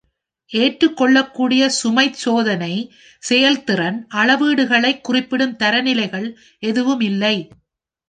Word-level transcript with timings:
ஏற்றுக்கொள்ளக்கூடிய 0.51 1.67
சுமை 1.69 2.13
சோதனை 2.13 2.71
செயல்திறன் 3.23 3.99
அளவீடுகளைக் 4.15 5.01
குறிப்பிடும் 5.01 5.57
தரநிலைகள் 5.57 6.29
எதுவும் 6.63 6.99
இல்லை. 7.01 7.35